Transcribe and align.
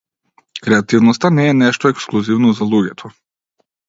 Креативноста 0.67 1.29
не 1.35 1.45
е 1.49 1.53
нешто 1.57 1.91
ексклузивно 1.97 2.55
за 2.61 2.69
луѓето. 2.73 3.13